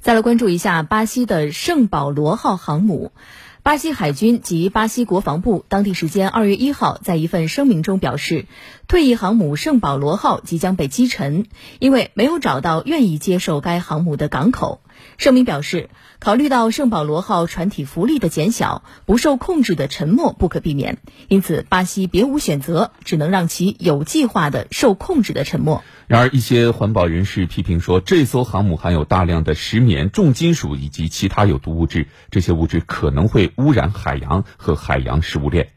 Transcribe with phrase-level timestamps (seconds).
[0.00, 3.12] 再来关注一下巴西的圣保罗号航母。
[3.70, 8.46] 巴西海军及巴西国防部当地时间二月一号在一份声明中表示，
[8.88, 11.46] 退役航母圣保罗号即将被击沉，
[11.78, 14.80] 因为没有找到愿意接受该航母的港口。
[15.16, 15.88] 声明表示，
[16.18, 20.98] 考虑到圣保罗号船体浮力的减小，不受控制的沉没不可避免，
[21.28, 25.80] 因此巴西别无选择，只能让其有计划的受控制的沉没。
[26.06, 35.68] 然而，一些环保人士批评说，这艘航母含有大量的石棉、重金属以及其他有毒物质，这些物质可能会污染海洋和海洋食物链。